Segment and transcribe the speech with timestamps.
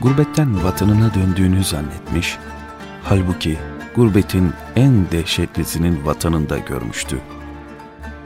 [0.00, 2.38] gurbetten vatanına döndüğünü zannetmiş,
[3.04, 3.58] halbuki
[3.96, 7.20] gurbetin en dehşetlisinin vatanında görmüştü.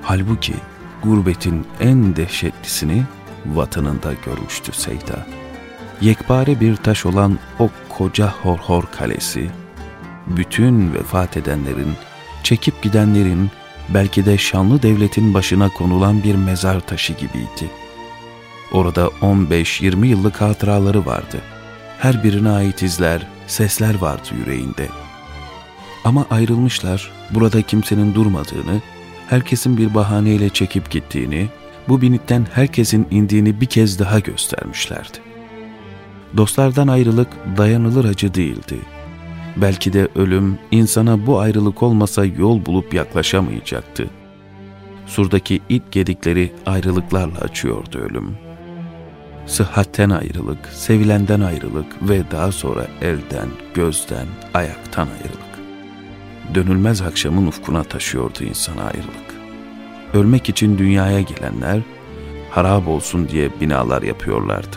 [0.03, 0.55] Halbuki
[1.03, 3.03] gurbetin en dehşetlisini
[3.47, 5.27] vatanında görmüştü Seyda.
[6.01, 9.51] Yekpare bir taş olan o koca Horhor Kalesi,
[10.27, 11.93] bütün vefat edenlerin,
[12.43, 13.51] çekip gidenlerin,
[13.89, 17.71] belki de şanlı devletin başına konulan bir mezar taşı gibiydi.
[18.73, 21.54] Orada 15-20 yıllık hatıraları vardı.
[22.05, 24.89] Her birine ait izler, sesler vardı yüreğinde.
[26.05, 28.81] Ama ayrılmışlar, burada kimsenin durmadığını,
[29.29, 31.49] herkesin bir bahaneyle çekip gittiğini,
[31.89, 35.19] bu binitten herkesin indiğini bir kez daha göstermişlerdi.
[36.37, 38.79] Dostlardan ayrılık dayanılır acı değildi.
[39.57, 44.11] Belki de ölüm insana bu ayrılık olmasa yol bulup yaklaşamayacaktı.
[45.07, 48.37] Surdaki it gedikleri ayrılıklarla açıyordu ölüm.
[49.47, 55.45] Sıhhatten ayrılık, sevilenden ayrılık ve daha sonra elden, gözden, ayaktan ayrılık.
[56.55, 59.35] Dönülmez akşamın ufkuna taşıyordu insana ayrılık.
[60.15, 61.81] Ölmek için dünyaya gelenler
[62.51, 64.77] harap olsun diye binalar yapıyorlardı.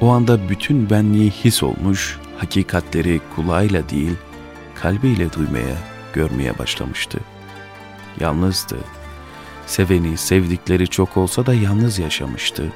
[0.00, 4.16] O anda bütün benliği his olmuş, hakikatleri kulağıyla değil,
[4.74, 5.76] kalbiyle duymaya,
[6.12, 7.18] görmeye başlamıştı.
[8.20, 8.76] Yalnızdı.
[9.66, 12.72] Seveni, sevdikleri çok olsa da yalnız yaşamıştı.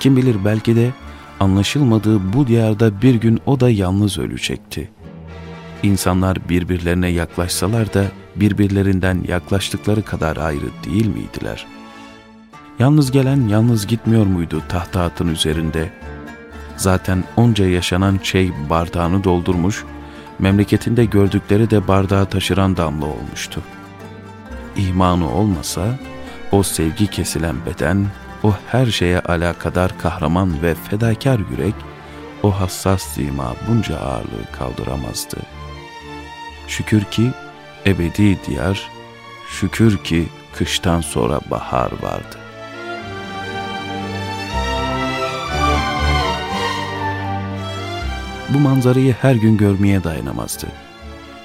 [0.00, 0.90] Kim bilir belki de
[1.40, 4.90] anlaşılmadığı bu diyarda bir gün o da yalnız ölecekti.
[5.82, 8.04] İnsanlar birbirlerine yaklaşsalar da
[8.36, 11.66] birbirlerinden yaklaştıkları kadar ayrı değil miydiler?
[12.78, 15.90] Yalnız gelen yalnız gitmiyor muydu tahta atın üzerinde?
[16.76, 19.84] Zaten onca yaşanan şey bardağını doldurmuş,
[20.38, 23.62] memleketinde gördükleri de bardağı taşıran damla olmuştu.
[24.76, 25.98] İmanı olmasa,
[26.52, 28.06] o sevgi kesilen beden,
[28.42, 31.74] o her şeye alakadar kahraman ve fedakar yürek,
[32.42, 35.36] o hassas sima bunca ağırlığı kaldıramazdı.
[36.68, 37.30] Şükür ki
[37.86, 38.90] ebedi diyar,
[39.48, 42.38] şükür ki kıştan sonra bahar vardı.
[48.48, 50.66] Bu manzarayı her gün görmeye dayanamazdı.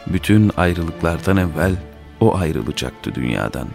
[0.08, 1.76] Bütün ayrılıklardan evvel
[2.20, 3.68] o ayrılacaktı dünyadan.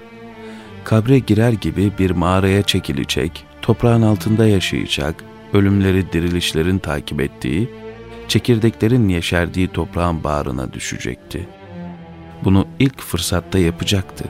[0.84, 7.70] Kabre girer gibi bir mağaraya çekilecek, toprağın altında yaşayacak, ölümleri dirilişlerin takip ettiği,
[8.28, 11.48] çekirdeklerin yeşerdiği toprağın bağrına düşecekti.
[12.44, 14.24] Bunu ilk fırsatta yapacaktı.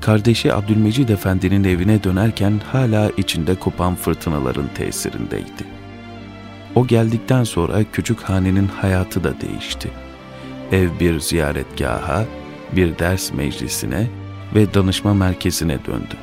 [0.00, 5.76] Kardeşi Abdülmecid Efendi'nin evine dönerken hala içinde kopan fırtınaların tesirindeydi.
[6.74, 9.90] O geldikten sonra küçük hanenin hayatı da değişti.
[10.72, 12.24] Ev bir ziyaretgaha,
[12.72, 14.06] bir ders meclisine
[14.54, 16.14] ve danışma merkezine döndü.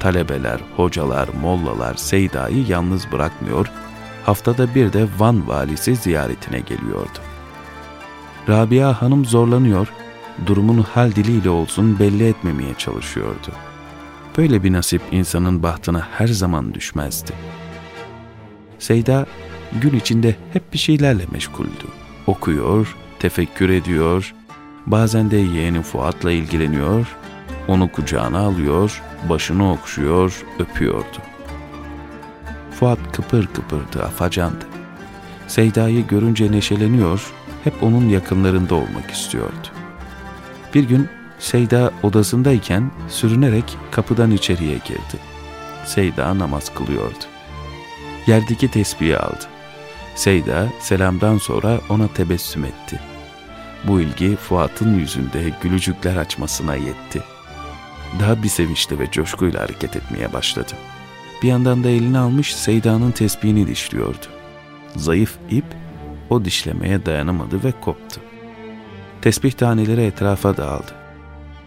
[0.00, 3.70] Talebeler, hocalar, mollalar Seyda'yı yalnız bırakmıyor,
[4.24, 7.18] haftada bir de Van valisi ziyaretine geliyordu.
[8.48, 9.88] Rabia Hanım zorlanıyor,
[10.46, 13.52] durumunu hal diliyle olsun belli etmemeye çalışıyordu.
[14.38, 17.32] Böyle bir nasip insanın bahtına her zaman düşmezdi.
[18.78, 19.26] Seyda
[19.82, 21.86] gün içinde hep bir şeylerle meşguldü.
[22.26, 24.34] Okuyor, tefekkür ediyor,
[24.86, 27.16] bazen de yeğeni Fuat'la ilgileniyor,
[27.68, 31.18] onu kucağına alıyor, başını okşuyor, öpüyordu.
[32.70, 34.64] Fuat kıpır kıpırdı, afacandı.
[35.46, 37.32] Seyda'yı görünce neşeleniyor,
[37.64, 39.68] hep onun yakınlarında olmak istiyordu.
[40.74, 45.18] Bir gün Seyda odasındayken sürünerek kapıdan içeriye girdi.
[45.84, 47.24] Seyda namaz kılıyordu.
[48.26, 49.44] Yerdeki tesbihi aldı.
[50.14, 53.00] Seyda selamdan sonra ona tebessüm etti.
[53.84, 57.22] Bu ilgi Fuat'ın yüzünde gülücükler açmasına yetti.
[58.20, 60.72] Daha bir sevinçli ve coşkuyla hareket etmeye başladı.
[61.42, 64.26] Bir yandan da elini almış Seyda'nın tesbihini dişliyordu.
[64.96, 65.64] Zayıf ip
[66.30, 68.20] o dişlemeye dayanamadı ve koptu.
[69.22, 70.92] Tesbih taneleri etrafa dağıldı.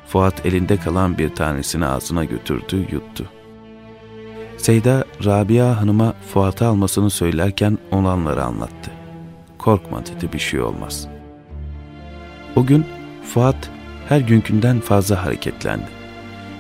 [0.08, 3.26] Fuat elinde kalan bir tanesini ağzına götürdü, yuttu.
[4.58, 8.92] Seyda, Rabia Hanım'a Fuat'ı almasını söylerken olanları anlattı.
[9.58, 11.08] Korkma dedi, bir şey olmaz.
[12.56, 12.86] O gün
[13.34, 13.70] Fuat
[14.10, 15.99] her günkünden fazla hareketlendi.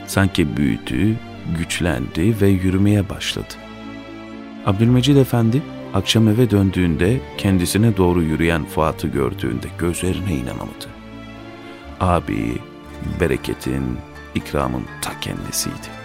[0.09, 1.15] Sanki büyüdü,
[1.57, 3.53] güçlendi ve yürümeye başladı.
[4.65, 5.61] Abdülmecid Efendi
[5.93, 10.85] akşam eve döndüğünde kendisine doğru yürüyen Fuat'ı gördüğünde gözlerine inanamadı.
[11.99, 12.57] Abi,
[13.19, 13.97] bereketin,
[14.35, 15.98] ikramın ta kendisiydi.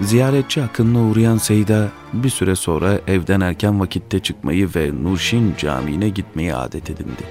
[0.00, 6.54] Ziyaretçi akınına uğrayan Seyda bir süre sonra evden erken vakitte çıkmayı ve Nurşin Camii'ne gitmeyi
[6.54, 7.22] adet edindi.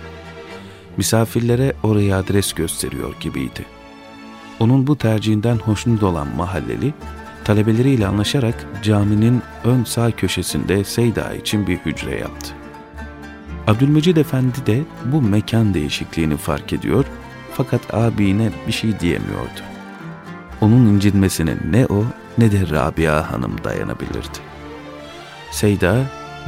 [0.98, 3.66] Misafirlere oraya adres gösteriyor gibiydi.
[4.60, 6.94] Onun bu tercihinden hoşnut olan mahalleli,
[7.44, 12.54] talebeleriyle anlaşarak caminin ön sağ köşesinde Seyda için bir hücre yaptı.
[13.68, 17.06] Abdülmecid Efendi de bu mekan değişikliğini fark ediyor
[17.54, 19.62] fakat abine bir şey diyemiyordu.
[20.62, 22.04] Onun incinmesine ne o
[22.38, 24.40] ne de Rabia Hanım dayanabilirdi.
[25.52, 25.96] Seyda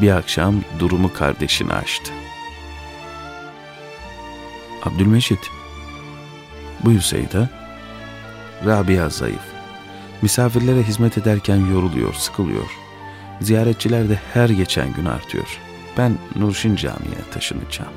[0.01, 2.11] bir akşam durumu kardeşine açtı.
[4.83, 5.49] Abdülmecit,
[6.85, 7.49] buyur Seyda.
[8.65, 9.55] Rabia zayıf.
[10.21, 12.69] Misafirlere hizmet ederken yoruluyor, sıkılıyor.
[13.41, 15.59] Ziyaretçiler de her geçen gün artıyor.
[15.97, 17.91] Ben Nurşin Camii'ye taşınacağım.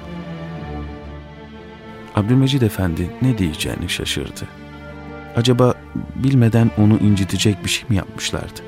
[2.14, 4.49] Abdülmecid Efendi ne diyeceğini şaşırdı.
[5.38, 5.75] Acaba
[6.14, 8.61] bilmeden onu incitecek bir şey mi yapmışlardı?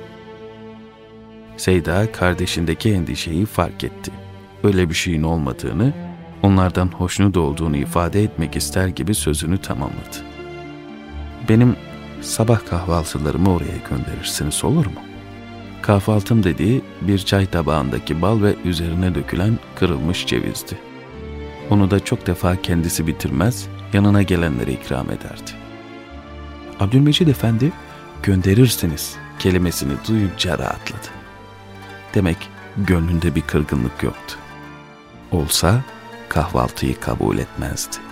[1.57, 4.13] Seyda kardeşindeki endişeyi fark etti.
[4.65, 5.93] Öyle bir şeyin olmadığını,
[6.43, 10.17] onlardan hoşnut olduğunu ifade etmek ister gibi sözünü tamamladı.
[11.49, 11.77] Benim
[12.21, 15.01] sabah kahvaltılarımı oraya gönderirsiniz olur mu?
[15.83, 20.79] Kahvaltım dediği bir çay tabağındaki bal ve üzerine dökülen kırılmış cevizdi.
[21.71, 25.60] Onu da çok defa kendisi bitirmez, yanına gelenlere ikram ederdi.
[26.81, 27.73] Abdülmecid Efendi,
[28.23, 31.09] gönderirsiniz kelimesini duyunca rahatladı.
[32.15, 32.37] Demek
[32.77, 34.37] gönlünde bir kırgınlık yoktu.
[35.33, 35.83] Olsa
[36.29, 38.10] kahvaltıyı kabul etmezdi.